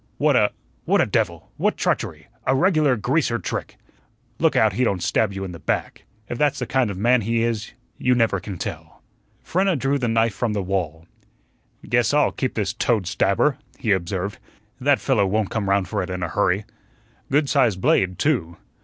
[0.17, 0.51] "What a
[0.85, 1.51] what a devil!
[1.57, 2.25] What treachery!
[2.47, 3.77] A regular greaser trick!"
[4.39, 6.05] "Look out he don't stab you in the back.
[6.27, 9.03] If that's the kind of man he is, you never can tell."
[9.43, 11.05] Frenna drew the knife from the wall.
[11.87, 14.39] "Guess I'll keep this toad stabber," he observed.
[14.79, 16.65] "That fellow won't come round for it in a hurry;
[17.31, 18.57] goodsized blade, too."